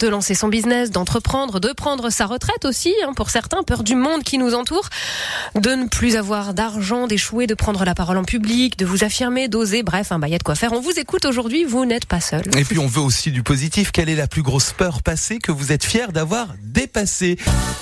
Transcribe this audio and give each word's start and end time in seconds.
de 0.00 0.08
lancer 0.08 0.34
son 0.34 0.48
business, 0.48 0.90
d'entreprendre, 0.90 1.60
de 1.60 1.72
prendre 1.72 2.10
sa 2.10 2.26
retraite 2.26 2.64
aussi, 2.64 2.92
hein, 3.06 3.12
pour 3.14 3.30
certains, 3.30 3.62
peur 3.62 3.82
du 3.84 3.94
monde 3.94 4.22
qui 4.22 4.38
nous 4.38 4.54
entoure, 4.54 4.88
de 5.54 5.70
ne 5.70 5.86
plus 5.86 6.16
avoir 6.16 6.54
d'argent, 6.54 7.06
d'échouer, 7.06 7.46
de 7.46 7.54
prendre 7.54 7.84
la 7.84 7.94
parole 7.94 8.16
en 8.16 8.24
public, 8.24 8.78
de 8.78 8.84
vous 8.84 9.04
affirmer, 9.04 9.48
d'oser, 9.48 9.82
bref, 9.82 10.10
bah, 10.18 10.28
y 10.28 10.34
a 10.34 10.38
de 10.38 10.42
quoi 10.42 10.54
faire. 10.54 10.72
On 10.72 10.80
vous 10.80 10.98
écoute 10.98 11.24
aujourd'hui, 11.24 11.64
vous 11.64 11.84
n'êtes 11.84 12.06
pas 12.06 12.20
seul. 12.20 12.42
Et 12.56 12.64
puis 12.64 12.78
on 12.78 12.86
veut 12.86 13.00
aussi 13.00 13.30
du 13.30 13.42
positif. 13.42 13.92
Quelle 13.92 14.08
est 14.08 14.16
la 14.16 14.26
plus 14.26 14.42
grosse 14.42 14.72
peur 14.72 15.02
passée 15.02 15.38
que 15.38 15.52
vous 15.52 15.72
êtes 15.72 15.84
fier 15.84 16.12
d'avoir 16.12 16.48
dépassée? 16.62 17.36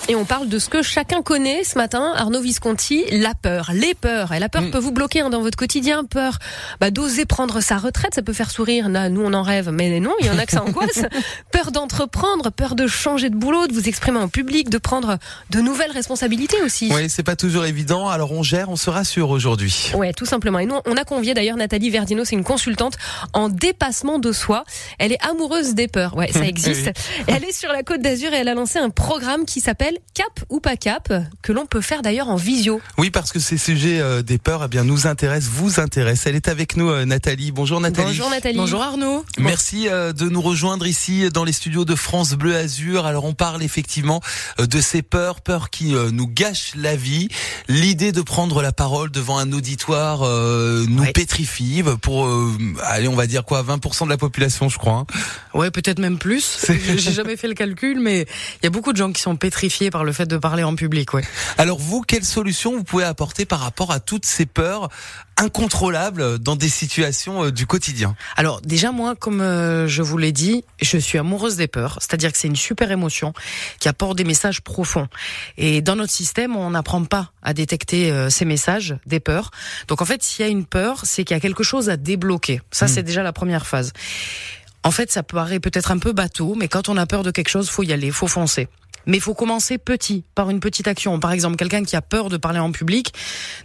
Et 0.08 0.14
on 0.14 0.24
parle 0.24 0.48
de 0.48 0.58
ce 0.58 0.68
que 0.68 0.82
chacun 0.82 1.22
connaît 1.22 1.64
ce 1.64 1.78
matin, 1.78 2.12
Arnaud 2.16 2.40
Visconti, 2.40 3.04
la 3.10 3.34
peur, 3.34 3.70
les 3.72 3.94
peurs. 3.94 4.32
Et 4.32 4.38
la 4.38 4.48
peur 4.48 4.62
Mm. 4.62 4.70
peut 4.70 4.78
vous 4.78 4.92
bloquer 4.92 5.20
hein, 5.20 5.30
dans 5.30 5.40
votre 5.40 5.56
quotidien, 5.56 6.04
peur 6.04 6.38
bah, 6.80 6.90
d'oser 6.90 7.24
prendre 7.24 7.60
sa 7.60 7.76
retraite, 7.78 8.14
ça 8.14 8.22
peut 8.22 8.32
faire 8.32 8.50
sourire. 8.50 8.88
Là, 8.88 9.08
nous, 9.08 9.22
on 9.22 9.32
en 9.34 9.42
rêve, 9.42 9.70
mais 9.70 10.00
non, 10.00 10.14
il 10.20 10.26
y 10.26 10.30
en 10.30 10.38
a 10.38 10.46
que 10.46 10.52
ça 10.52 10.62
angoisse. 10.62 11.02
peur 11.52 11.70
d'entreprendre, 11.72 12.07
peur 12.08 12.74
de 12.74 12.86
changer 12.86 13.30
de 13.30 13.36
boulot, 13.36 13.66
de 13.66 13.72
vous 13.72 13.88
exprimer 13.88 14.18
en 14.18 14.28
public, 14.28 14.70
de 14.70 14.78
prendre 14.78 15.18
de 15.50 15.60
nouvelles 15.60 15.90
responsabilités 15.90 16.60
aussi. 16.62 16.90
Oui, 16.92 17.08
c'est 17.08 17.22
pas 17.22 17.36
toujours 17.36 17.64
évident. 17.64 18.08
Alors 18.08 18.32
on 18.32 18.42
gère, 18.42 18.68
on 18.70 18.76
se 18.76 18.90
rassure 18.90 19.30
aujourd'hui. 19.30 19.92
Ouais, 19.94 20.12
tout 20.12 20.26
simplement. 20.26 20.58
Et 20.58 20.66
nous, 20.66 20.76
on 20.86 20.96
a 20.96 21.04
convié 21.04 21.34
d'ailleurs 21.34 21.56
Nathalie 21.56 21.90
Verdino, 21.90 22.24
c'est 22.24 22.36
une 22.36 22.44
consultante 22.44 22.96
en 23.32 23.48
dépassement 23.48 24.18
de 24.18 24.32
soi. 24.32 24.64
Elle 24.98 25.12
est 25.12 25.24
amoureuse 25.24 25.74
des 25.74 25.88
peurs. 25.88 26.16
Ouais, 26.16 26.32
ça 26.32 26.44
existe. 26.46 26.90
Elle 27.26 27.44
est 27.44 27.52
sur 27.52 27.70
la 27.72 27.82
Côte 27.82 28.00
d'Azur 28.00 28.32
et 28.32 28.36
elle 28.36 28.48
a 28.48 28.54
lancé 28.54 28.78
un 28.78 28.90
programme 28.90 29.44
qui 29.44 29.60
s'appelle 29.60 29.98
Cap 30.14 30.40
ou 30.48 30.60
pas 30.60 30.76
Cap, 30.76 31.12
que 31.42 31.52
l'on 31.52 31.66
peut 31.66 31.80
faire 31.80 32.02
d'ailleurs 32.02 32.28
en 32.28 32.36
visio. 32.36 32.80
Oui, 32.96 33.10
parce 33.10 33.32
que 33.32 33.38
ces 33.38 33.58
sujets 33.58 34.00
euh, 34.00 34.22
des 34.22 34.38
peurs, 34.38 34.64
eh 34.64 34.68
bien, 34.68 34.84
nous 34.84 35.06
intéressent, 35.06 35.50
vous 35.52 35.80
intéressent. 35.80 36.26
Elle 36.26 36.36
est 36.36 36.48
avec 36.48 36.76
nous, 36.76 36.90
euh, 36.90 37.04
Nathalie. 37.04 37.52
Bonjour 37.52 37.80
Nathalie. 37.80 38.08
Bonjour 38.08 38.30
Nathalie. 38.30 38.56
Bonjour 38.56 38.82
Arnaud. 38.82 39.24
Merci 39.38 39.88
euh, 39.88 40.12
de 40.12 40.28
nous 40.28 40.40
rejoindre 40.40 40.86
ici 40.86 41.30
dans 41.30 41.44
les 41.44 41.52
studios 41.52 41.84
de 41.84 41.94
France 41.98 42.32
Bleu 42.34 42.56
Azur. 42.56 43.06
Alors 43.06 43.24
on 43.24 43.34
parle 43.34 43.62
effectivement 43.62 44.20
euh, 44.60 44.66
de 44.66 44.80
ces 44.80 45.02
peurs, 45.02 45.40
peurs 45.40 45.70
qui 45.70 45.94
euh, 45.94 46.10
nous 46.10 46.26
gâchent 46.26 46.72
la 46.76 46.96
vie. 46.96 47.28
L'idée 47.68 48.12
de 48.12 48.22
prendre 48.22 48.62
la 48.62 48.72
parole 48.72 49.10
devant 49.10 49.38
un 49.38 49.52
auditoire 49.52 50.22
euh, 50.22 50.84
nous 50.88 51.02
Ouais. 51.02 51.12
pétrifie 51.12 51.82
pour, 52.02 52.26
euh, 52.26 52.52
allez, 52.84 53.08
on 53.08 53.14
va 53.16 53.26
dire 53.26 53.44
quoi, 53.44 53.62
20% 53.62 54.04
de 54.04 54.10
la 54.10 54.16
population, 54.16 54.68
je 54.68 54.78
crois. 54.78 54.94
hein. 54.94 55.06
Ouais, 55.54 55.70
peut-être 55.70 55.98
même 55.98 56.18
plus. 56.18 56.66
J'ai 56.96 57.12
jamais 57.12 57.36
fait 57.36 57.48
le 57.48 57.54
calcul, 57.54 58.00
mais 58.00 58.22
il 58.22 58.64
y 58.64 58.66
a 58.66 58.70
beaucoup 58.70 58.92
de 58.92 58.96
gens 58.98 59.12
qui 59.12 59.20
sont 59.22 59.36
pétrifiés 59.36 59.90
par 59.90 60.04
le 60.04 60.12
fait 60.12 60.26
de 60.26 60.36
parler 60.36 60.62
en 60.64 60.74
public. 60.74 61.14
Ouais. 61.14 61.24
Alors 61.56 61.78
vous, 61.78 62.02
quelle 62.02 62.24
solution 62.24 62.76
vous 62.76 62.84
pouvez 62.84 63.04
apporter 63.04 63.44
par 63.44 63.60
rapport 63.60 63.90
à 63.92 64.00
toutes 64.00 64.26
ces 64.26 64.46
peurs 64.46 64.88
incontrôlables 65.36 66.38
dans 66.38 66.56
des 66.56 66.68
situations 66.68 67.50
du 67.50 67.66
quotidien? 67.66 68.14
Alors 68.36 68.60
déjà 68.60 68.92
moi, 68.92 69.14
comme 69.16 69.40
je 69.86 70.02
vous 70.02 70.18
l'ai 70.18 70.32
dit, 70.32 70.64
je 70.82 70.98
suis 70.98 71.18
amoureuse 71.18 71.56
des 71.56 71.68
peurs. 71.68 71.87
C'est-à-dire 72.00 72.32
que 72.32 72.38
c'est 72.38 72.48
une 72.48 72.56
super 72.56 72.90
émotion 72.90 73.32
qui 73.80 73.88
apporte 73.88 74.16
des 74.16 74.24
messages 74.24 74.60
profonds. 74.60 75.08
Et 75.56 75.80
dans 75.80 75.96
notre 75.96 76.12
système, 76.12 76.56
on 76.56 76.70
n'apprend 76.70 77.04
pas 77.04 77.32
à 77.42 77.54
détecter 77.54 78.10
euh, 78.10 78.30
ces 78.30 78.44
messages 78.44 78.96
des 79.06 79.20
peurs. 79.20 79.50
Donc 79.88 80.02
en 80.02 80.04
fait, 80.04 80.22
s'il 80.22 80.44
y 80.44 80.48
a 80.48 80.50
une 80.50 80.64
peur, 80.64 81.00
c'est 81.04 81.24
qu'il 81.24 81.34
y 81.34 81.38
a 81.38 81.40
quelque 81.40 81.62
chose 81.62 81.88
à 81.88 81.96
débloquer. 81.96 82.60
Ça, 82.70 82.88
c'est 82.88 83.02
déjà 83.02 83.22
la 83.22 83.32
première 83.32 83.66
phase. 83.66 83.92
En 84.82 84.90
fait, 84.90 85.10
ça 85.10 85.22
paraît 85.22 85.60
peut-être 85.60 85.90
un 85.90 85.98
peu 85.98 86.12
bateau, 86.12 86.54
mais 86.54 86.68
quand 86.68 86.88
on 86.88 86.96
a 86.96 87.06
peur 87.06 87.22
de 87.22 87.30
quelque 87.30 87.48
chose, 87.48 87.68
faut 87.68 87.82
y 87.82 87.92
aller, 87.92 88.10
faut 88.10 88.28
foncer. 88.28 88.68
Mais 89.08 89.16
il 89.16 89.20
faut 89.20 89.34
commencer 89.34 89.78
petit, 89.78 90.22
par 90.34 90.50
une 90.50 90.60
petite 90.60 90.86
action. 90.86 91.18
Par 91.18 91.32
exemple, 91.32 91.56
quelqu'un 91.56 91.82
qui 91.82 91.96
a 91.96 92.02
peur 92.02 92.28
de 92.28 92.36
parler 92.36 92.60
en 92.60 92.70
public 92.70 93.12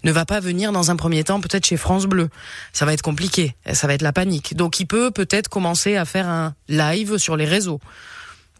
ne 0.03 0.11
va 0.11 0.25
pas 0.25 0.39
venir 0.39 0.71
dans 0.71 0.89
un 0.89 0.95
premier 0.95 1.23
temps 1.23 1.41
peut-être 1.41 1.65
chez 1.65 1.77
France 1.77 2.05
Bleu. 2.05 2.29
Ça 2.71 2.85
va 2.85 2.93
être 2.93 3.01
compliqué, 3.01 3.55
ça 3.73 3.85
va 3.85 3.93
être 3.93 4.01
la 4.01 4.13
panique. 4.13 4.55
Donc 4.55 4.79
il 4.79 4.87
peut 4.87 5.11
peut-être 5.11 5.49
commencer 5.49 5.97
à 5.97 6.05
faire 6.05 6.29
un 6.29 6.55
live 6.69 7.17
sur 7.17 7.35
les 7.35 7.45
réseaux 7.45 7.81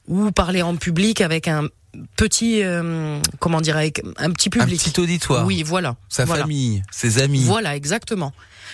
ou 0.07 0.31
parler 0.31 0.61
en 0.61 0.75
public 0.75 1.21
avec 1.21 1.47
un 1.47 1.69
petit, 2.15 2.63
euh, 2.63 3.19
comment 3.39 3.61
dire, 3.61 3.77
avec 3.77 4.01
un 4.17 4.31
petit 4.31 4.49
Un 4.49 4.59
public. 4.65 4.81
petit 4.83 4.99
auditoire, 4.99 5.45
Oui, 5.45 5.63
voilà. 5.63 5.95
sa 6.09 6.25
Voilà. 6.25 6.43
famille, 6.43 6.81
ses 6.91 7.21
amis. 7.21 7.43
Voilà, 7.43 7.75
exactement. 7.75 8.31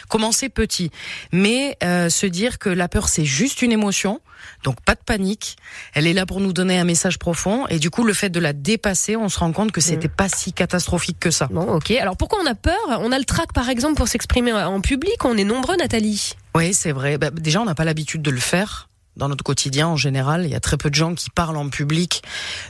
Commencer 0.07 0.49
petit, 0.49 0.91
mais 1.33 1.77
euh, 1.83 2.09
se 2.09 2.25
dire 2.25 2.57
que 2.59 2.69
la 2.69 2.87
peur 2.87 3.09
c'est 3.09 3.25
juste 3.25 3.61
une 3.61 3.71
émotion, 3.71 4.21
donc 4.63 4.79
pas 4.81 4.95
de 4.95 5.01
panique. 5.05 5.57
Elle 5.93 6.07
est 6.07 6.13
là 6.13 6.25
pour 6.25 6.39
nous 6.39 6.53
donner 6.53 6.79
un 6.79 6.85
message 6.85 7.19
profond, 7.19 7.67
et 7.67 7.79
du 7.79 7.89
coup 7.89 8.03
le 8.03 8.13
fait 8.13 8.29
de 8.29 8.39
la 8.39 8.53
dépasser, 8.53 9.15
on 9.17 9.27
se 9.29 9.39
rend 9.39 9.51
compte 9.51 9.71
que 9.71 9.81
c'était 9.81 10.07
pas 10.07 10.29
si 10.29 10.53
catastrophique 10.53 11.19
que 11.19 11.31
ça. 11.31 11.47
Bon, 11.51 11.63
ok. 11.73 11.91
Alors 11.91 12.15
pourquoi 12.17 12.39
on 12.41 12.45
a 12.45 12.55
peur? 12.55 12.77
On 12.99 13.11
a 13.11 13.19
le 13.19 13.25
trac 13.25 13.51
par 13.53 13.69
exemple 13.69 13.95
pour 13.95 14.07
s'exprimer 14.07 14.53
en 14.53 14.79
public. 14.79 15.25
On 15.25 15.37
est 15.37 15.43
nombreux, 15.43 15.75
Nathalie. 15.75 16.33
Oui, 16.55 16.73
c'est 16.73 16.91
vrai. 16.93 17.17
Bah, 17.17 17.29
déjà, 17.31 17.61
on 17.61 17.65
n'a 17.65 17.75
pas 17.75 17.85
l'habitude 17.85 18.21
de 18.21 18.31
le 18.31 18.39
faire. 18.39 18.88
Dans 19.17 19.27
notre 19.27 19.43
quotidien, 19.43 19.87
en 19.87 19.97
général, 19.97 20.45
il 20.45 20.51
y 20.51 20.55
a 20.55 20.59
très 20.59 20.77
peu 20.77 20.89
de 20.89 20.95
gens 20.95 21.13
qui 21.13 21.29
parlent 21.29 21.57
en 21.57 21.69
public 21.69 22.21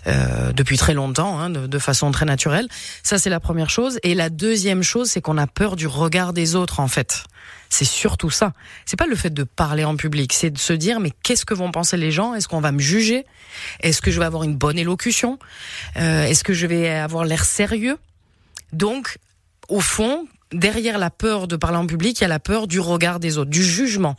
euh, 0.07 0.51
depuis 0.51 0.77
très 0.77 0.93
longtemps, 0.93 1.39
hein, 1.39 1.49
de, 1.49 1.79
façon 1.79 2.11
très 2.11 2.25
naturelle. 2.25 2.67
Ça, 3.03 3.19
c'est 3.19 3.29
la 3.29 3.39
première 3.39 3.69
chose. 3.69 3.99
Et 4.03 4.15
la 4.15 4.29
deuxième 4.29 4.81
chose, 4.81 5.09
c'est 5.09 5.21
qu'on 5.21 5.37
a 5.37 5.47
peur 5.47 5.75
du 5.75 5.85
regard 5.85 6.33
des 6.33 6.55
autres, 6.55 6.79
en 6.79 6.87
fait. 6.87 7.23
C'est 7.69 7.85
surtout 7.85 8.31
ça. 8.31 8.53
C'est 8.85 8.97
pas 8.97 9.05
le 9.05 9.15
fait 9.15 9.29
de 9.29 9.43
parler 9.43 9.83
en 9.83 9.95
public, 9.95 10.33
c'est 10.33 10.49
de 10.49 10.57
se 10.57 10.73
dire 10.73 10.99
mais 10.99 11.11
qu'est-ce 11.23 11.45
que 11.45 11.53
vont 11.53 11.71
penser 11.71 11.97
les 11.97 12.11
gens? 12.11 12.33
Est-ce 12.33 12.47
qu'on 12.47 12.61
va 12.61 12.71
me 12.71 12.79
juger? 12.79 13.25
Est-ce 13.81 14.01
que 14.01 14.09
je 14.09 14.19
vais 14.19 14.25
avoir 14.25 14.43
une 14.43 14.55
bonne 14.55 14.79
élocution? 14.79 15.37
Euh, 15.97 16.23
Est-ce 16.23 16.43
que 16.43 16.53
je 16.53 16.65
vais 16.65 16.89
avoir 16.89 17.25
l'air 17.25 17.45
sérieux? 17.45 17.99
Donc, 18.73 19.19
au 19.67 19.81
fond, 19.81 20.27
derrière 20.51 20.97
la 20.97 21.11
peur 21.11 21.47
de 21.47 21.55
parler 21.55 21.77
en 21.77 21.85
public, 21.85 22.19
il 22.19 22.23
y 22.23 22.25
a 22.25 22.27
la 22.27 22.39
peur 22.39 22.67
du 22.67 22.79
regard 22.79 23.19
des 23.19 23.37
autres, 23.37 23.51
du 23.51 23.63
jugement. 23.63 24.15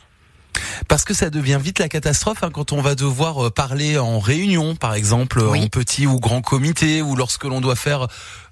Parce 0.87 1.03
que 1.05 1.13
ça 1.13 1.29
devient 1.29 1.59
vite 1.61 1.79
la 1.79 1.87
catastrophe 1.89 2.43
hein, 2.43 2.49
quand 2.51 2.71
on 2.71 2.81
va 2.81 2.95
devoir 2.95 3.47
euh, 3.47 3.49
parler 3.49 3.97
en 3.97 4.19
réunion, 4.19 4.75
par 4.75 4.93
exemple, 4.93 5.39
Oui. 5.41 5.63
en 5.63 5.67
petit 5.67 6.07
ou 6.07 6.19
grand 6.19 6.41
comité, 6.41 7.01
ou 7.01 7.15
lorsque 7.15 7.43
l'on 7.45 7.61
doit 7.61 7.75
faire 7.75 8.07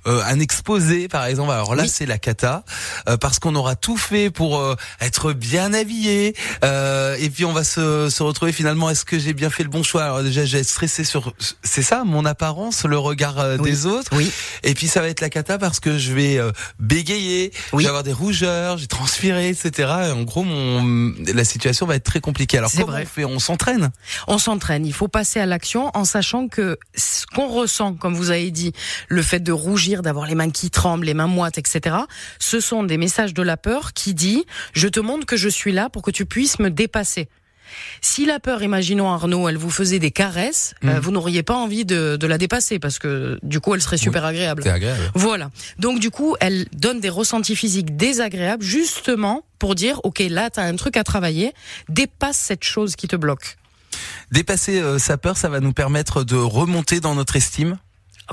euh, 0.07 0.21
un 0.25 0.39
exposé, 0.39 1.07
par 1.07 1.25
exemple. 1.25 1.51
Alors 1.51 1.75
là, 1.75 1.83
Oui. 1.83 1.89
c'est 1.89 2.05
la 2.05 2.17
cata, 2.17 2.63
euh, 3.07 3.17
parce 3.17 3.39
qu'on 3.39 3.55
aura 3.55 3.75
tout 3.75 3.97
fait 3.97 4.29
pour 4.29 4.59
euh, 4.59 4.75
être 5.01 5.33
bien 5.33 5.73
habillé, 5.73 6.35
euh, 6.63 7.15
et 7.19 7.29
puis 7.29 7.45
on 7.45 7.53
va 7.53 7.63
se, 7.63 8.09
se 8.09 8.23
retrouver 8.23 8.51
finalement. 8.51 8.89
Est-ce 8.89 9.05
que 9.05 9.19
j'ai 9.19 9.33
bien 9.33 9.49
fait 9.49 9.63
le 9.63 9.69
bon 9.69 9.83
choix? 9.83 10.03
Alors 10.03 10.23
déjà, 10.23 10.45
j'ai 10.45 10.63
stressé 10.63 11.03
sur, 11.03 11.33
c'est 11.63 11.81
ça, 11.83 12.03
mon 12.05 12.25
apparence, 12.25 12.85
le 12.85 12.97
regard 12.97 13.39
euh, 13.39 13.57
Oui. 13.59 13.69
des 13.71 13.85
autres. 13.85 14.09
Oui. 14.13 14.31
Et 14.63 14.73
puis 14.73 14.87
ça 14.87 15.01
va 15.01 15.07
être 15.09 15.21
la 15.21 15.29
cata 15.29 15.57
parce 15.57 15.79
que 15.79 15.97
je 15.97 16.13
vais 16.13 16.37
euh, 16.37 16.51
bégayer, 16.79 17.51
Oui. 17.73 17.83
je 17.83 17.87
vais 17.87 17.89
avoir 17.89 18.03
des 18.03 18.13
rougeurs, 18.13 18.77
j'ai 18.77 18.87
transpiré, 18.87 19.49
etc. 19.49 19.71
Et 20.07 20.11
en 20.11 20.23
gros, 20.23 20.43
mon, 20.43 21.13
la 21.33 21.43
situation 21.43 21.85
va 21.85 21.95
être 21.95 22.03
très 22.03 22.19
compliquée. 22.21 22.57
Alors 22.57 22.71
comment 22.71 22.85
vrai. 22.87 23.03
on 23.03 23.05
fait? 23.05 23.25
On 23.25 23.39
s'entraîne? 23.39 23.91
On 24.27 24.37
s'entraîne, 24.37 24.85
il 24.85 24.93
faut 24.93 25.07
passer 25.07 25.39
à 25.39 25.45
l'action 25.45 25.91
en 25.95 26.05
sachant 26.05 26.47
que 26.47 26.77
ce 26.95 27.25
qu'on 27.25 27.47
ressent, 27.47 27.93
comme 27.93 28.15
vous 28.15 28.29
avez 28.31 28.51
dit, 28.51 28.73
le 29.07 29.21
fait 29.21 29.39
de 29.39 29.51
rougir, 29.51 29.88
d'avoir 30.01 30.25
les 30.27 30.35
mains 30.35 30.51
qui 30.51 30.69
tremblent, 30.69 31.05
les 31.05 31.13
mains 31.13 31.27
moites, 31.27 31.57
etc., 31.57 31.95
ce 32.39 32.59
sont 32.59 32.83
des 32.83 32.97
messages 32.97 33.33
de 33.33 33.43
la 33.43 33.57
peur 33.57 33.93
qui 33.93 34.13
dit 34.13 34.45
«je 34.73 34.87
te 34.87 34.99
montre 34.99 35.25
que 35.25 35.35
je 35.37 35.49
suis 35.49 35.71
là 35.71 35.89
pour 35.89 36.01
que 36.01 36.11
tu 36.11 36.25
puisses 36.25 36.59
me 36.59 36.69
dépasser». 36.69 37.27
Si 38.01 38.25
la 38.25 38.39
peur, 38.39 38.63
imaginons 38.63 39.11
Arnaud, 39.11 39.47
elle 39.47 39.57
vous 39.57 39.69
faisait 39.69 39.99
des 39.99 40.09
caresses, 40.09 40.73
euh, 40.83 40.93
Mhm. 40.95 40.99
vous 41.01 41.11
n'auriez 41.11 41.43
pas 41.43 41.53
envie 41.55 41.85
de, 41.85 42.15
de 42.15 42.25
la 42.27 42.39
dépasser 42.39 42.79
parce 42.79 42.97
que 42.97 43.37
du 43.43 43.59
coup, 43.59 43.75
elle 43.75 43.81
serait 43.81 43.97
super 43.97 44.25
agréable. 44.25 44.67
agréable. 44.67 45.11
Voilà. 45.13 45.51
Donc 45.77 45.99
du 45.99 46.09
coup, 46.09 46.35
elle 46.39 46.65
donne 46.73 46.99
des 46.99 47.09
ressentis 47.09 47.55
physiques 47.55 47.95
désagréables 47.95 48.63
justement 48.63 49.43
pour 49.59 49.75
dire 49.75 49.99
OK, 50.03 50.17
là 50.29 50.49
tu 50.49 50.59
as 50.59 50.63
un 50.63 50.75
truc 50.77 50.97
à 50.97 51.03
travailler, 51.03 51.53
dépasse 51.89 52.37
cette 52.37 52.63
chose 52.63 52.95
qui 52.95 53.07
te 53.07 53.15
bloque. 53.15 53.57
Dépasser 54.31 54.79
euh, 54.81 54.97
sa 54.97 55.17
peur, 55.17 55.37
ça 55.37 55.49
va 55.49 55.59
nous 55.59 55.73
permettre 55.73 56.23
de 56.23 56.35
remonter 56.37 56.99
dans 56.99 57.13
notre 57.13 57.35
estime? 57.35 57.77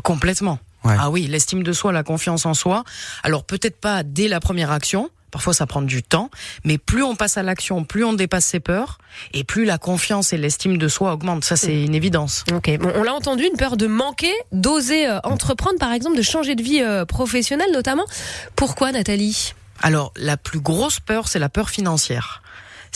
Complètement. 0.02 0.58
Ouais. 0.86 0.97
Ah 0.98 1.10
oui, 1.10 1.26
l'estime 1.26 1.62
de 1.62 1.72
soi, 1.72 1.92
la 1.92 2.02
confiance 2.02 2.47
en 2.47 2.54
soi. 2.54 2.84
Alors 3.22 3.44
peut-être 3.44 3.80
pas 3.80 4.02
dès 4.02 4.28
la 4.28 4.41
première 4.41 4.70
action, 4.70 5.10
parfois 5.30 5.52
ça 5.52 5.66
prend 5.66 5.82
du 5.82 6.02
temps, 6.02 6.30
mais 6.64 6.78
plus 6.78 7.02
on 7.02 7.16
passe 7.16 7.36
à 7.36 7.42
l'action, 7.42 7.84
plus 7.84 8.04
on 8.04 8.12
dépasse 8.12 8.47
ses 8.47 8.60
peurs 8.60 8.98
et 9.33 9.44
plus 9.44 9.65
la 9.65 9.78
confiance 9.78 10.33
et 10.33 10.38
l'estime 10.38 10.78
de 10.78 10.88
soi 10.88 11.12
augmentent. 11.12 11.44
Ça 11.44 11.56
c'est 11.56 11.83
une 11.83 11.94
évidence. 11.94 12.44
Ok, 12.54 12.71
bon, 12.78 12.92
on 12.94 13.03
l'a 13.03 13.15
entendu, 13.15 13.44
une 13.44 13.56
peur 13.56 13.77
de 13.77 13.86
manquer, 13.86 14.33
d'oser 14.53 15.06
euh, 15.06 15.18
entreprendre, 15.24 15.78
par 15.78 15.92
exemple, 15.92 16.16
de 16.16 16.22
changer 16.22 16.54
de 16.54 16.62
vie 16.62 16.80
euh, 16.83 17.04
professionnelle 17.04 17.72
notamment. 17.72 18.04
Pourquoi, 18.54 18.92
Nathalie? 18.92 19.54
Alors, 19.83 20.12
la 20.16 20.36
plus 20.36 20.60
grosse 20.60 21.00
peur, 21.00 21.28
c'est 21.28 21.38
la 21.38 21.48
peur 21.50 21.68
financière. 21.68 22.42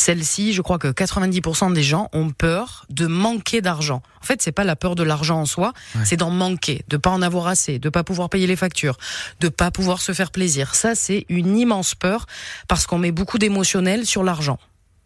Celle-ci, 0.01 0.55
je 0.55 0.63
crois 0.63 0.79
que 0.79 0.89
90% 0.89 1.75
des 1.75 1.83
gens 1.83 2.09
ont 2.15 2.31
peur 2.31 2.87
de 2.89 3.07
manquer 3.07 3.61
d'argent. 3.61 4.03
En 4.23 4.25
fait, 4.25 4.41
c'est 4.41 4.51
pas 4.51 4.65
la 4.65 4.75
peur 4.75 4.95
de 4.95 5.03
l'argent 5.03 5.39
en 5.43 5.45
soi, 5.45 5.75
Ouais. 5.95 6.01
c'est 6.07 6.17
d'en 6.17 6.31
manquer, 6.31 6.83
de 6.89 6.97
pas 6.97 7.11
en 7.11 7.21
avoir 7.21 7.49
assez, 7.49 7.79
de 7.79 7.91
pas 7.91 8.03
pouvoir 8.03 8.31
payer 8.31 8.47
les 8.47 8.57
factures, 8.57 8.97
de 9.41 9.51
pas 9.51 9.71
pouvoir 9.71 10.01
se 10.01 10.13
faire 10.13 10.31
plaisir. 10.31 10.75
Ça, 10.75 10.95
c'est 10.95 11.27
une 11.29 11.55
immense 11.59 11.95
peur 11.95 12.25
parce 12.67 12.87
qu'on 12.87 12.97
met 12.97 13.13
beaucoup 13.13 13.37
d'émotionnel 13.37 14.07
sur 14.07 14.23
l'argent. 14.25 14.59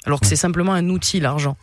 Alors 0.06 0.20
que 0.20 0.26
c'est 0.26 0.36
simplement 0.36 0.72
un 0.72 0.88
outil 0.88 1.20
l'argent. 1.20 1.56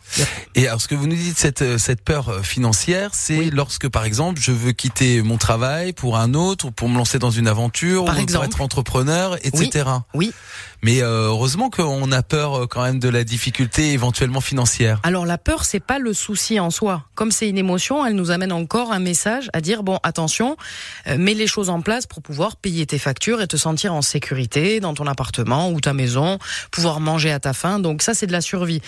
Et 0.54 0.66
alors 0.66 0.80
ce 0.80 0.88
que 0.88 0.94
vous 0.94 1.06
nous 1.06 1.16
dites 1.16 1.38
cette 1.38 1.62
euh, 1.62 1.78
cette 1.78 2.02
peur 2.02 2.28
euh, 2.28 2.42
financière, 2.42 3.10
c'est 3.12 3.50
lorsque 3.50 3.88
par 3.88 4.04
exemple 4.04 4.40
je 4.40 4.52
veux 4.52 4.72
quitter 4.72 5.22
mon 5.22 5.38
travail 5.38 5.92
pour 5.92 6.16
un 6.16 6.34
autre 6.34 6.66
ou 6.66 6.70
pour 6.70 6.88
me 6.88 6.96
lancer 6.96 7.18
dans 7.18 7.30
une 7.30 7.46
aventure 7.46 8.04
par 8.04 8.16
ou 8.16 8.20
exemple. 8.20 8.38
pour 8.38 8.44
être 8.44 8.60
entrepreneur, 8.60 9.36
etc. 9.46 9.88
Oui. 10.14 10.32
Mais 10.84 11.00
euh, 11.00 11.28
heureusement 11.28 11.70
qu'on 11.70 12.10
a 12.10 12.22
peur 12.22 12.66
quand 12.68 12.82
même 12.82 12.98
de 12.98 13.08
la 13.08 13.22
difficulté 13.22 13.92
éventuellement 13.92 14.40
financière. 14.40 14.98
Alors 15.04 15.24
la 15.24 15.38
peur 15.38 15.64
c'est 15.64 15.78
pas 15.80 16.00
le 16.00 16.12
souci 16.12 16.58
en 16.58 16.70
soi. 16.70 17.04
Comme 17.14 17.30
c'est 17.30 17.48
une 17.48 17.58
émotion, 17.58 18.04
elle 18.04 18.16
nous 18.16 18.32
amène 18.32 18.50
encore 18.50 18.90
un 18.90 18.98
message 18.98 19.48
à 19.52 19.60
dire 19.60 19.84
bon 19.84 20.00
attention, 20.02 20.56
mets 21.06 21.34
les 21.34 21.46
choses 21.46 21.70
en 21.70 21.80
place 21.80 22.06
pour 22.06 22.20
pouvoir 22.20 22.56
payer 22.56 22.84
tes 22.86 22.98
factures 22.98 23.40
et 23.40 23.46
te 23.46 23.56
sentir 23.56 23.94
en 23.94 24.02
sécurité 24.02 24.80
dans 24.80 24.94
ton 24.94 25.06
appartement 25.06 25.70
ou 25.70 25.80
ta 25.80 25.92
maison, 25.92 26.38
pouvoir 26.72 26.98
manger 26.98 27.30
à 27.30 27.38
ta 27.38 27.52
faim. 27.52 27.78
Donc 27.78 28.02
ça 28.02 28.14
c'est 28.14 28.26
la 28.32 28.40
survie. 28.40 28.80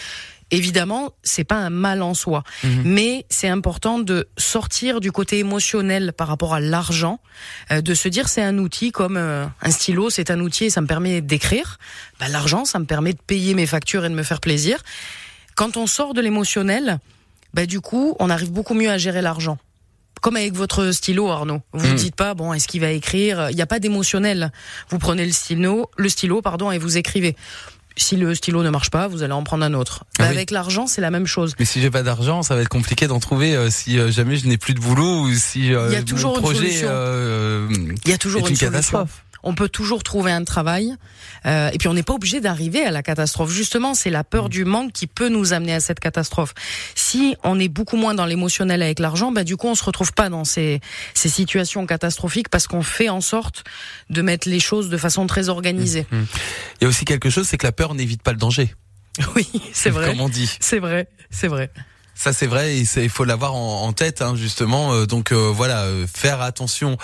Évidemment, 0.50 1.12
c'est 1.23 1.44
pas 1.44 1.56
un 1.56 1.70
mal 1.70 2.02
en 2.02 2.12
soi, 2.12 2.44
mhm. 2.62 2.82
mais 2.85 3.26
c'est 3.31 3.49
important 3.49 3.99
de 3.99 4.29
sortir 4.37 5.00
du 5.00 5.11
côté 5.11 5.38
émotionnel 5.38 6.12
par 6.12 6.29
rapport 6.29 6.55
à 6.55 6.61
l'argent, 6.61 7.19
euh, 7.73 7.81
de 7.81 7.94
se 7.94 8.08
dire 8.08 8.29
c'est 8.29 8.43
un 8.43 8.58
outil 8.58 8.93
comme 8.93 9.17
euh, 9.17 9.46
un 9.62 9.70
stylo, 9.70 10.11
c'est 10.11 10.31
un 10.31 10.41
outil 10.41 10.67
et 10.67 10.70
ça 10.70 10.81
me 10.81 10.87
permet 10.87 11.23
d'écrire. 11.23 11.79
Bah, 12.20 12.29
l'argent, 12.29 12.64
ça 12.64 12.79
me 12.79 12.85
permet 12.85 13.14
de 13.14 13.19
payer 13.26 13.55
mes 13.55 13.67
factures 13.67 14.05
et 14.05 14.08
de 14.11 14.14
me 14.14 14.23
faire 14.23 14.41
plaisir. 14.41 14.82
Quand 15.55 15.76
on 15.76 15.87
sort 15.87 16.12
de 16.14 16.20
l'émotionnel, 16.20 16.99
bah, 17.55 17.64
du 17.64 17.81
coup, 17.81 18.14
on 18.19 18.29
arrive 18.29 18.52
beaucoup 18.52 18.75
mieux 18.75 18.91
à 18.91 18.99
gérer 18.99 19.23
l'argent 19.23 19.58
comme 20.20 20.37
avec 20.37 20.55
votre 20.55 20.91
stylo, 20.91 21.29
Arnaud. 21.29 21.61
Vous 21.75 21.85
ne 21.85 21.91
mhm. 21.91 21.99
dites 21.99 22.17
pas, 22.17 22.32
bon, 22.32 22.55
est-ce 22.55 22.67
qu'il 22.67 22.81
va 22.81 22.91
écrire? 22.93 23.50
Il 23.50 23.56
n'y 23.56 23.61
a 23.61 23.67
pas 23.67 23.79
d'émotionnel. 23.79 24.52
Vous 24.88 24.99
prenez 24.99 25.26
le 25.26 25.32
stylo, 25.32 25.91
le 25.99 26.08
stylo, 26.08 26.41
pardon, 26.41 26.70
et 26.70 26.79
vous 26.79 26.96
écrivez 26.96 27.37
si 27.96 28.17
le 28.17 28.35
stylo 28.35 28.62
ne 28.62 28.70
marche 28.70 28.91
pas, 28.91 29.08
vous 29.08 29.23
allez 29.23 29.32
en 29.32 29.43
prendre 29.44 29.64
un 29.64 29.75
autre. 29.75 30.05
Ah 30.19 30.25
avec 30.25 30.50
l'argent, 30.50 30.87
c'est 30.87 31.00
la 31.00 31.11
même 31.11 31.26
chose. 31.26 31.55
Mais 31.58 31.64
si 31.64 31.81
j'ai 31.81 31.91
pas 31.91 32.02
d'argent, 32.02 32.43
ça 32.43 32.55
va 32.55 32.62
être 32.62 32.69
compliqué 32.69 33.06
d'en 33.06 33.20
trouver 33.20 33.55
euh, 33.55 33.70
si 33.70 33.99
euh, 33.99 34.11
jamais 34.11 34.37
je 34.37 34.46
n'ai 34.46 34.58
plus 34.58 34.75
de 34.75 34.81
boulot 34.81 35.23
ou 35.23 35.35
si 35.35 35.73
euh, 35.73 35.88
Il 35.91 35.94
y 35.94 35.96
a 35.96 36.02
toujours 36.02 36.35
mon 36.37 36.43
projet 36.43 36.70
Il 36.70 38.11
y 38.11 38.12
a 38.12 38.19
toujours 38.19 38.49
une, 38.49 38.56
catastrophe 38.56 39.23
on 39.44 39.55
peut 39.55 39.69
toujours 39.69 40.02
trouver 40.02 40.32
un 40.32 40.43
travail. 40.44 40.94
Euh, 41.46 41.70
et 41.73 41.79
puis 41.79 41.88
on 41.88 41.94
n'est 41.94 42.02
pas 42.02 42.14
obligé 42.14 42.41
d'arriver 42.41 42.85
à 42.85 42.91
la 42.91 43.02
catastrophe. 43.02 43.52
Justement, 43.52 43.94
c'est 43.94 44.11
la 44.11 44.25
peur 44.25 44.46
mm. 44.46 44.49
du 44.49 44.64
manque 44.64 44.93
qui 44.93 45.06
peut 45.06 45.29
nous 45.29 45.52
amener 45.52 45.75
à 45.75 45.81
cette 45.81 46.00
catastrophe. 46.00 46.55
Si 46.94 47.37
on 47.44 47.61
est 47.61 47.69
beaucoup 47.69 47.96
moins 47.96 48.14
dans 48.14 48.26
l'émotionnel 48.26 48.82
avec 48.82 48.99
l'argent, 48.99 49.31
bah 49.31 49.44
du 49.44 49.56
coup 49.56 49.69
on 49.69 49.75
se 49.75 49.85
retrouve 49.85 50.12
pas 50.12 50.29
dans 50.29 50.44
ces, 50.44 50.81
ces 51.14 51.29
situations 51.29 51.87
catastrophiques 51.87 52.49
parce 52.49 52.67
qu'on 52.67 52.82
fait 52.82 53.08
en 53.08 53.20
sorte 53.20 53.64
de 54.11 54.23
mettre 54.23 54.49
les 54.49 54.61
choses 54.61 54.88
de 54.88 54.96
façon 54.96 55.26
très 55.26 55.49
organisée. 55.49 56.06
Mm. 56.11 56.23
Il 56.81 56.85
y 56.85 56.87
a 56.87 56.88
aussi 56.88 57.05
quelque 57.05 57.31
chose, 57.31 57.46
c'est 57.46 57.58
que 57.58 57.67
la 57.67 57.73
peur 57.73 57.94
n'évite 57.94 58.23
pas 58.23 58.32
le 58.32 58.38
danger. 58.38 58.75
Oui, 59.37 59.46
c'est 59.73 59.91
vrai. 59.91 60.08
Comme 60.08 60.20
on 60.20 60.29
dit. 60.29 60.50
C'est 60.58 60.81
vrai, 60.81 61.08
c'est 61.31 61.46
vrai. 61.46 61.70
Ça 62.14 62.32
c'est 62.32 62.46
vrai, 62.46 62.76
et 62.76 62.84
il 62.96 63.08
faut 63.08 63.25
l'avoir 63.25 63.55
en, 63.55 63.93
tête 63.93 64.22
hein, 64.22 64.34
justement. 64.37 64.93
Euh, 64.93 65.06
donc 65.06 65.32
euh, 65.32 65.50
voilà, 65.55 65.82
euh, 65.82 66.06
faire 66.12 66.40
attention 66.40 66.96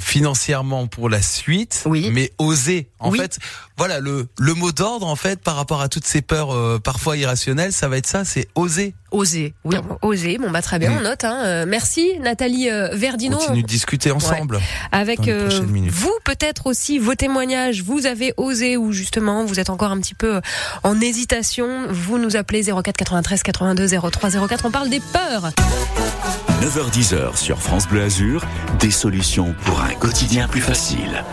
financièrement 0.00 0.86
pour 0.86 1.08
la 1.08 1.22
suite, 1.22 1.82
oui. 1.86 2.10
mais 2.12 2.32
oser. 2.38 2.88
En 2.98 3.12
fait, 3.12 3.38
voilà 3.76 4.00
le 4.00 4.28
le 4.38 4.54
mot 4.54 4.72
d'ordre 4.72 5.06
en 5.06 5.16
fait 5.16 5.40
par 5.40 5.56
rapport 5.56 5.80
à 5.80 5.88
toutes 5.88 6.06
ces 6.06 6.22
peurs 6.22 6.80
parfois 6.82 7.16
irrationnelles, 7.16 7.72
ça 7.72 7.88
va 7.88 7.98
être 7.98 8.06
ça, 8.06 8.24
c'est 8.24 8.48
oser. 8.54 8.94
Oser, 9.10 9.54
oui. 9.64 9.76
Oser, 10.02 10.38
bon 10.38 10.50
bah 10.50 10.62
très 10.62 10.78
bien, 10.78 10.92
on 10.92 11.00
mm. 11.00 11.02
note. 11.02 11.24
Hein. 11.24 11.66
merci 11.66 12.12
Nathalie 12.20 12.68
Verdino. 12.92 13.36
On 13.36 13.40
continue 13.40 13.62
de 13.62 13.68
discuter 13.68 14.10
ensemble. 14.10 14.60
Avec 14.92 15.28
vous 15.28 16.18
peut-être 16.24 16.66
aussi 16.66 16.98
vos 16.98 17.14
témoignages. 17.14 17.82
Vous 17.82 18.06
avez 18.06 18.32
osé 18.36 18.76
ou 18.76 18.92
justement 18.92 19.44
vous 19.44 19.60
êtes 19.60 19.70
encore 19.70 19.90
un 19.90 19.98
petit 19.98 20.14
peu 20.14 20.40
en 20.82 21.00
hésitation. 21.00 21.86
Vous 21.90 22.18
nous 22.18 22.36
appelez 22.36 22.64
04 22.64 22.96
93 22.96 23.42
82 23.42 23.89
0304. 23.90 24.64
On 24.64 24.70
parle 24.70 24.88
des 24.88 25.00
peurs. 25.00 25.50
9h10 26.62 27.36
sur 27.36 27.58
France 27.58 27.88
Bleu 27.88 28.02
Azur, 28.02 28.44
des 28.78 28.90
solutions 28.90 29.54
pour 29.64 29.80
un 29.80 29.94
quotidien 29.94 30.48
plus 30.48 30.60
facile. 30.60 31.24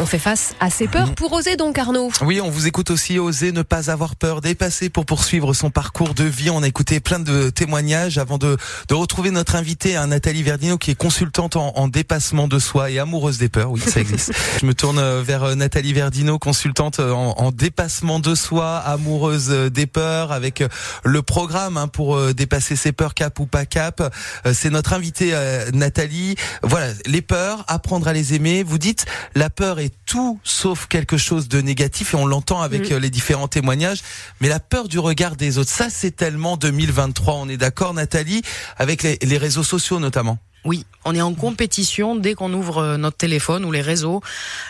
On 0.00 0.06
fait 0.06 0.18
face 0.20 0.54
à 0.60 0.70
ses 0.70 0.86
peurs 0.86 1.12
pour 1.14 1.32
oser 1.32 1.56
donc 1.56 1.76
Arnaud. 1.76 2.10
Oui, 2.20 2.40
on 2.40 2.50
vous 2.50 2.68
écoute 2.68 2.90
aussi 2.90 3.18
oser 3.18 3.50
ne 3.50 3.62
pas 3.62 3.90
avoir 3.90 4.14
peur, 4.14 4.40
dépasser 4.40 4.90
pour 4.90 5.04
poursuivre 5.04 5.54
son 5.54 5.70
parcours 5.70 6.14
de 6.14 6.22
vie. 6.22 6.50
On 6.50 6.62
a 6.62 6.68
écouté 6.68 7.00
plein 7.00 7.18
de 7.18 7.50
témoignages 7.50 8.16
avant 8.16 8.38
de, 8.38 8.56
de 8.88 8.94
retrouver 8.94 9.32
notre 9.32 9.56
invité, 9.56 9.96
hein, 9.96 10.06
Nathalie 10.06 10.44
Verdino, 10.44 10.78
qui 10.78 10.92
est 10.92 10.94
consultante 10.94 11.56
en, 11.56 11.88
dépassement 11.88 12.46
de 12.46 12.60
soi 12.60 12.90
et 12.90 13.00
amoureuse 13.00 13.38
des 13.38 13.48
peurs. 13.48 13.72
Oui, 13.72 13.80
ça 13.80 13.98
existe. 14.00 14.32
Je 14.60 14.66
me 14.66 14.74
tourne 14.74 14.98
euh, 14.98 15.22
vers 15.22 15.42
euh, 15.42 15.54
Nathalie 15.56 15.92
Verdino, 15.92 16.38
consultante 16.38 17.00
euh, 17.00 17.12
en, 17.12 17.50
dépassement 17.50 18.20
de 18.20 18.36
soi, 18.36 18.76
amoureuse 18.76 19.48
des 19.48 19.86
peurs, 19.86 20.30
avec 20.30 20.62
le 21.02 21.22
programme 21.22 21.76
hein, 21.76 21.88
pour 21.88 22.20
dépasser 22.34 22.76
ses 22.76 22.92
peurs, 22.92 23.14
cap 23.14 23.40
ou 23.40 23.46
pas 23.46 23.66
cap. 23.66 24.14
C'est 24.52 24.70
notre 24.70 24.92
invité, 24.92 25.32
Nathalie. 25.72 26.36
Voilà, 26.62 26.92
les 27.06 27.22
peurs, 27.22 27.64
apprendre 27.66 28.06
à 28.06 28.12
les 28.12 28.34
aimer. 28.34 28.62
Vous 28.62 28.78
dites, 28.78 29.06
la 29.34 29.50
peur 29.50 29.80
est 29.80 29.87
tout 30.06 30.40
sauf 30.44 30.86
quelque 30.86 31.16
chose 31.16 31.48
de 31.48 31.60
négatif 31.60 32.14
et 32.14 32.16
on 32.16 32.26
l'entend 32.26 32.60
avec 32.60 32.90
mm. 32.90 32.94
euh, 32.94 32.98
les 33.00 33.10
différents 33.10 33.48
témoignages. 33.48 34.00
Mais 34.40 34.48
la 34.48 34.60
peur 34.60 34.88
du 34.88 34.98
regard 34.98 35.36
des 35.36 35.58
autres, 35.58 35.70
ça 35.70 35.88
c'est 35.90 36.14
tellement 36.14 36.56
2023. 36.56 37.34
On 37.34 37.48
est 37.48 37.56
d'accord, 37.56 37.94
Nathalie, 37.94 38.42
avec 38.76 39.02
les, 39.02 39.38
réseaux 39.38 39.62
sociaux 39.62 40.00
notamment. 40.00 40.38
Oui, 40.64 40.84
on 41.04 41.14
est 41.14 41.20
en 41.20 41.34
compétition 41.34 42.16
dès 42.16 42.34
qu'on 42.34 42.52
ouvre 42.52 42.78
euh, 42.78 42.96
notre 42.96 43.16
téléphone 43.16 43.64
ou 43.64 43.72
les 43.72 43.82
réseaux, 43.82 44.20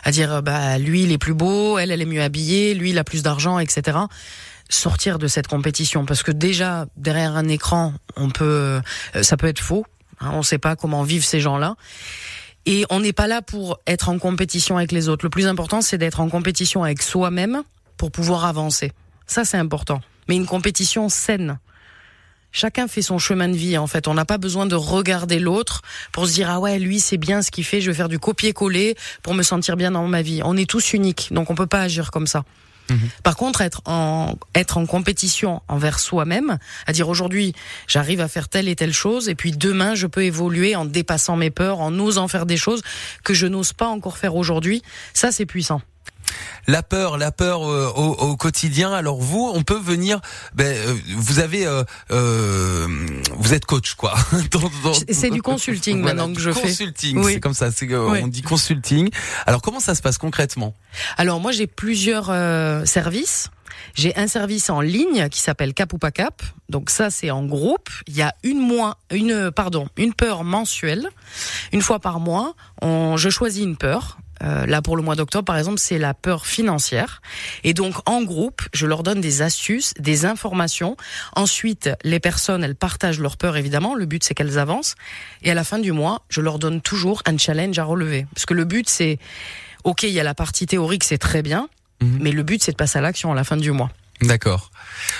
à 0.04 0.10
dire 0.10 0.32
euh, 0.32 0.40
bah 0.40 0.78
lui 0.78 1.04
il 1.04 1.12
est 1.12 1.18
plus 1.18 1.34
beau, 1.34 1.78
elle 1.78 1.90
elle 1.90 2.02
est 2.02 2.06
mieux 2.06 2.22
habillée, 2.22 2.74
lui 2.74 2.90
il 2.90 2.98
a 2.98 3.04
plus 3.04 3.22
d'argent, 3.22 3.58
etc. 3.58 3.98
Sortir 4.68 5.18
de 5.18 5.28
cette 5.28 5.48
compétition 5.48 6.04
parce 6.04 6.22
que 6.22 6.30
déjà 6.30 6.86
derrière 6.96 7.36
un 7.36 7.48
écran, 7.48 7.94
on 8.16 8.28
peut, 8.28 8.80
ça 9.22 9.38
peut 9.38 9.46
être 9.46 9.60
faux. 9.60 9.86
Hein, 10.20 10.30
on 10.34 10.38
ne 10.38 10.42
sait 10.42 10.58
pas 10.58 10.76
comment 10.76 11.02
vivent 11.02 11.24
ces 11.24 11.40
gens-là. 11.40 11.76
Et 12.66 12.84
on 12.90 13.00
n'est 13.00 13.12
pas 13.12 13.26
là 13.26 13.42
pour 13.42 13.78
être 13.86 14.08
en 14.08 14.18
compétition 14.18 14.76
avec 14.76 14.92
les 14.92 15.08
autres. 15.08 15.24
Le 15.24 15.30
plus 15.30 15.46
important, 15.46 15.80
c'est 15.80 15.98
d'être 15.98 16.20
en 16.20 16.28
compétition 16.28 16.84
avec 16.84 17.02
soi-même 17.02 17.62
pour 17.96 18.10
pouvoir 18.10 18.44
avancer. 18.44 18.92
Ça, 19.26 19.44
c'est 19.44 19.56
important. 19.56 20.00
Mais 20.28 20.36
une 20.36 20.46
compétition 20.46 21.08
saine. 21.08 21.58
Chacun 22.50 22.88
fait 22.88 23.02
son 23.02 23.18
chemin 23.18 23.48
de 23.48 23.56
vie 23.56 23.76
en 23.76 23.86
fait. 23.86 24.08
On 24.08 24.14
n'a 24.14 24.24
pas 24.24 24.38
besoin 24.38 24.66
de 24.66 24.74
regarder 24.74 25.38
l'autre 25.38 25.82
pour 26.12 26.26
se 26.26 26.32
dire 26.32 26.48
ah 26.50 26.60
ouais 26.60 26.78
lui 26.78 26.98
c'est 26.98 27.18
bien 27.18 27.42
ce 27.42 27.50
qu'il 27.50 27.64
fait, 27.64 27.82
je 27.82 27.90
vais 27.90 27.96
faire 27.96 28.08
du 28.08 28.18
copier-coller 28.18 28.96
pour 29.22 29.34
me 29.34 29.42
sentir 29.42 29.76
bien 29.76 29.90
dans 29.90 30.06
ma 30.08 30.22
vie. 30.22 30.40
On 30.44 30.56
est 30.56 30.68
tous 30.68 30.94
uniques, 30.94 31.28
donc 31.30 31.50
on 31.50 31.54
peut 31.54 31.66
pas 31.66 31.82
agir 31.82 32.10
comme 32.10 32.26
ça. 32.26 32.44
Mhm. 32.90 33.08
Par 33.22 33.36
contre, 33.36 33.60
être 33.60 33.82
en, 33.86 34.36
être 34.54 34.78
en 34.78 34.86
compétition 34.86 35.62
envers 35.68 35.98
soi-même, 35.98 36.58
à 36.86 36.92
dire 36.92 37.08
aujourd'hui, 37.08 37.54
j'arrive 37.86 38.20
à 38.20 38.28
faire 38.28 38.48
telle 38.48 38.68
et 38.68 38.76
telle 38.76 38.92
chose, 38.92 39.28
et 39.28 39.34
puis 39.34 39.52
demain, 39.52 39.94
je 39.94 40.06
peux 40.06 40.24
évoluer 40.24 40.76
en 40.76 40.84
dépassant 40.84 41.36
mes 41.36 41.50
peurs, 41.50 41.80
en 41.80 41.96
osant 41.98 42.28
faire 42.28 42.46
des 42.46 42.56
choses 42.56 42.82
que 43.24 43.34
je 43.34 43.46
n'ose 43.46 43.72
pas 43.72 43.88
encore 43.88 44.18
faire 44.18 44.36
aujourd'hui, 44.36 44.82
ça 45.14 45.32
c'est 45.32 45.46
puissant 45.46 45.82
la 46.68 46.82
peur, 46.82 47.16
la 47.16 47.32
peur 47.32 47.68
euh, 47.68 47.88
au, 47.88 48.36
quotidien. 48.36 48.92
Alors 48.92 49.20
vous, 49.20 49.50
on 49.52 49.62
peut 49.62 49.78
venir. 49.78 50.20
Ben, 50.54 50.66
euh, 50.66 50.94
vous 51.16 51.40
avez, 51.40 51.66
euh, 51.66 52.86
vous 53.36 53.54
êtes 53.54 53.64
coach, 53.64 53.94
quoi. 53.94 54.14
c'est 55.10 55.30
du 55.30 55.42
consulting 55.42 56.00
maintenant 56.00 56.32
que 56.32 56.40
je 56.40 56.52
fais. 56.52 56.68
Consulting, 56.68 57.24
c'est 57.24 57.40
comme 57.40 57.54
ça. 57.54 57.70
C'est 57.70 57.92
on 57.94 58.28
dit 58.28 58.42
consulting. 58.42 59.10
Alors 59.46 59.62
comment 59.62 59.80
ça 59.80 59.94
se 59.94 60.02
passe 60.02 60.18
concrètement? 60.18 60.74
Alors 61.16 61.40
moi, 61.40 61.52
j'ai 61.52 61.66
plusieurs 61.66 62.26
services. 62.86 63.50
J'ai 63.94 64.16
un 64.16 64.26
service 64.26 64.70
en 64.70 64.80
ligne 64.80 65.28
qui 65.28 65.40
s'appelle 65.40 65.72
Cap 65.72 65.92
ou 65.92 65.98
pas 65.98 66.10
Cap. 66.10 66.42
Donc 66.68 66.90
ça, 66.90 67.10
c'est 67.10 67.30
en 67.30 67.44
groupe. 67.44 67.88
Il 68.06 68.16
y 68.16 68.22
a 68.22 68.34
une 68.42 68.58
mois, 68.58 68.98
une 69.10 69.50
pardon, 69.50 69.88
une 69.96 70.14
peur 70.14 70.44
mensuelle. 70.44 71.08
Une 71.72 71.80
fois 71.80 71.98
par 71.98 72.20
mois, 72.20 72.54
on, 72.82 73.16
je 73.16 73.30
choisis 73.30 73.64
une 73.64 73.76
peur 73.76 74.18
euh, 74.42 74.66
là, 74.66 74.82
pour 74.82 74.96
le 74.96 75.02
mois 75.02 75.16
d'octobre, 75.16 75.44
par 75.44 75.58
exemple, 75.58 75.78
c'est 75.78 75.98
la 75.98 76.14
peur 76.14 76.46
financière. 76.46 77.22
Et 77.64 77.74
donc, 77.74 77.94
en 78.06 78.22
groupe, 78.22 78.62
je 78.72 78.86
leur 78.86 79.02
donne 79.02 79.20
des 79.20 79.42
astuces, 79.42 79.94
des 79.98 80.26
informations. 80.26 80.96
Ensuite, 81.34 81.90
les 82.04 82.20
personnes, 82.20 82.64
elles 82.64 82.76
partagent 82.76 83.20
leur 83.20 83.36
peur, 83.36 83.56
évidemment. 83.56 83.94
Le 83.94 84.06
but, 84.06 84.24
c'est 84.24 84.34
qu'elles 84.34 84.58
avancent. 84.58 84.94
Et 85.42 85.50
à 85.50 85.54
la 85.54 85.64
fin 85.64 85.78
du 85.78 85.92
mois, 85.92 86.22
je 86.28 86.40
leur 86.40 86.58
donne 86.58 86.80
toujours 86.80 87.22
un 87.26 87.36
challenge 87.36 87.78
à 87.78 87.84
relever. 87.84 88.26
Parce 88.34 88.46
que 88.46 88.54
le 88.54 88.64
but, 88.64 88.88
c'est, 88.88 89.18
OK, 89.84 90.02
il 90.04 90.10
y 90.10 90.20
a 90.20 90.24
la 90.24 90.34
partie 90.34 90.66
théorique, 90.66 91.04
c'est 91.04 91.18
très 91.18 91.42
bien. 91.42 91.68
Mhm. 92.00 92.18
Mais 92.20 92.32
le 92.32 92.42
but, 92.42 92.62
c'est 92.62 92.72
de 92.72 92.76
passer 92.76 92.98
à 92.98 93.02
l'action 93.02 93.32
à 93.32 93.34
la 93.34 93.44
fin 93.44 93.56
du 93.56 93.72
mois. 93.72 93.90
D'accord. 94.22 94.70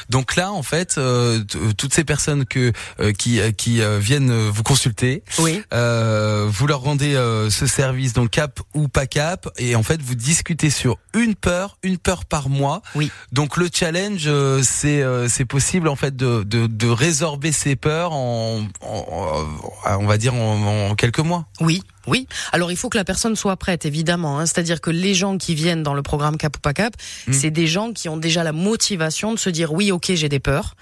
Donc 0.09 0.37
là, 0.37 0.53
en 0.53 0.63
fait, 0.63 0.99
euh, 0.99 1.43
toutes 1.77 1.95
ces 1.95 2.05
personnes 2.05 2.45
que 2.45 2.73
euh, 3.01 3.13
qui 3.13 3.41
euh, 3.41 3.53
qui 3.53 3.81
viennent 4.01 4.49
vous 4.49 4.63
consulter, 4.63 5.23
oui. 5.39 5.63
vous 5.71 6.67
leur 6.67 6.81
rendez 6.81 7.15
ce 7.51 7.67
service 7.67 8.13
donc 8.13 8.31
cap 8.31 8.61
ou 8.75 8.89
pas 8.89 9.07
cap, 9.07 9.49
et 9.59 9.77
en 9.77 9.83
fait 9.83 10.03
vous 10.03 10.15
discutez 10.15 10.71
sur 10.71 10.99
une 11.15 11.35
peur, 11.35 11.79
une 11.83 11.99
peur 11.99 12.25
par 12.25 12.49
mois. 12.49 12.83
Oui. 12.95 13.11
Donc 13.33 13.57
le 13.57 13.69
challenge, 13.73 14.29
c'est 14.63 15.05
c'est 15.29 15.45
possible 15.45 15.89
en 15.89 15.97
fait 15.97 16.17
de, 16.17 16.43
de, 16.43 16.67
de 16.67 16.89
résorber 16.89 17.53
ces 17.53 17.77
peurs 17.77 18.13
en, 18.13 18.67
on 18.83 20.07
va 20.07 20.19
dire 20.19 20.35
en, 20.35 20.95
quelques 20.95 21.21
mois. 21.21 21.47
Oui, 21.61 21.83
Oui. 22.09 22.27
Alors 22.53 22.71
il 22.73 22.77
faut 22.77 22.89
que 22.89 22.97
la 22.99 23.05
personne 23.05 23.37
soit 23.37 23.57
prête, 23.57 23.87
évidemment. 23.87 24.39
Hein. 24.39 24.47
C'est-à-dire 24.47 24.81
que 24.81 24.91
les 24.91 25.15
gens 25.15 25.39
qui 25.39 25.55
viennent 25.55 25.83
dans 25.83 25.95
le 25.95 26.03
programme 26.03 26.37
Cap 26.37 26.57
ou 26.57 26.61
pas 26.61 26.75
Cap, 26.75 26.95
Mm. 27.27 27.33
c'est 27.33 27.51
des 27.51 27.67
gens 27.67 27.93
qui 27.93 28.09
ont 28.09 28.17
déjà 28.17 28.43
la 28.45 28.53
motivation 28.53 29.33
de 29.35 29.39
se 29.39 29.51
dire 29.51 29.73
oui, 29.73 29.93
ok, 29.93 30.13
j'ai 30.15 30.29
des 30.29 30.41
peurs. 30.41 30.75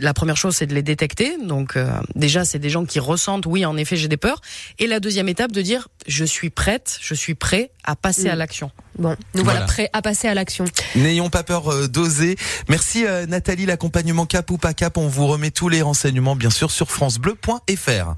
La 0.00 0.14
première 0.14 0.36
chose, 0.36 0.54
c'est 0.54 0.66
de 0.68 0.74
les 0.74 0.82
détecter. 0.84 1.36
Donc 1.44 1.76
euh, 1.76 1.90
déjà, 2.14 2.44
c'est 2.44 2.60
des 2.60 2.70
gens 2.70 2.84
qui 2.84 3.00
ressentent 3.00 3.44
oui, 3.46 3.66
en 3.66 3.76
effet, 3.76 3.96
j'ai 3.96 4.06
des 4.06 4.16
peurs. 4.16 4.40
Et 4.78 4.86
la 4.86 5.00
deuxième 5.00 5.28
étape, 5.28 5.50
de 5.50 5.62
dire 5.62 5.88
je 6.06 6.24
suis 6.24 6.48
prête, 6.50 6.96
je 7.00 7.12
suis 7.14 7.34
prêt 7.34 7.72
à 7.82 7.96
passer 7.96 8.26
Mm. 8.28 8.30
à 8.30 8.36
l'action. 8.36 8.70
Bon, 8.98 9.16
nous 9.34 9.42
voilà, 9.42 9.60
Voilà. 9.60 9.66
prêts 9.66 9.90
à 9.92 10.00
passer 10.00 10.28
à 10.28 10.34
l'action. 10.34 10.64
N'ayons 10.94 11.28
pas 11.28 11.42
peur 11.42 11.72
euh, 11.72 11.88
d'oser. 11.88 12.36
Merci 12.68 13.04
euh, 13.04 13.26
Nathalie, 13.26 13.66
l'accompagnement 13.66 14.26
Cap 14.26 14.48
ou 14.52 14.58
pas 14.58 14.74
Cap. 14.74 14.96
On 14.96 15.08
vous 15.08 15.26
remet 15.26 15.50
tous 15.50 15.68
les 15.68 15.82
renseignements 15.82 16.36
bien 16.36 16.50
sûr 16.50 16.70
sur 16.70 16.92
francebleu.fr. 16.92 18.14